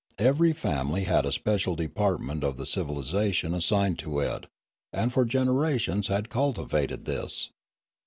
Every 0.17 0.51
family 0.51 1.03
had 1.03 1.27
a 1.27 1.31
special 1.31 1.75
department 1.75 2.43
of 2.43 2.57
the 2.57 2.65
civilisation 2.65 3.53
assigned 3.53 3.99
to 3.99 4.17
it, 4.21 4.47
and 4.91 5.13
for 5.13 5.25
generations 5.25 6.09
it 6.09 6.13
had 6.13 6.29
cultivated 6.29 7.05
this. 7.05 7.51